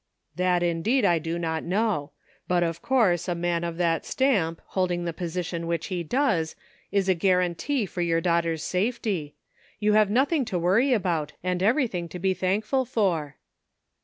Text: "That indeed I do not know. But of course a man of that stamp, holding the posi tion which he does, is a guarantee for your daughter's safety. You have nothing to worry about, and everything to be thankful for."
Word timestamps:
"That 0.35 0.63
indeed 0.63 1.05
I 1.05 1.19
do 1.19 1.37
not 1.37 1.61
know. 1.63 2.09
But 2.47 2.63
of 2.63 2.81
course 2.81 3.27
a 3.27 3.35
man 3.35 3.63
of 3.63 3.77
that 3.77 4.03
stamp, 4.03 4.59
holding 4.69 5.05
the 5.05 5.13
posi 5.13 5.45
tion 5.45 5.67
which 5.67 5.85
he 5.93 6.01
does, 6.01 6.55
is 6.91 7.07
a 7.07 7.13
guarantee 7.13 7.85
for 7.85 8.01
your 8.01 8.19
daughter's 8.19 8.63
safety. 8.63 9.35
You 9.79 9.93
have 9.93 10.09
nothing 10.09 10.43
to 10.45 10.57
worry 10.57 10.91
about, 10.91 11.33
and 11.43 11.61
everything 11.61 12.09
to 12.09 12.17
be 12.17 12.33
thankful 12.33 12.83
for." 12.83 13.35